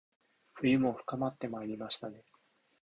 [0.55, 2.23] 冬も深まってまいりましたね